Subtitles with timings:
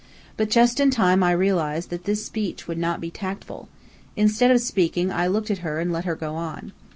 [0.35, 3.69] But just in time I realized that this speech would not be tactful.
[4.15, 6.71] Instead of speaking, I looked at her and let her go on.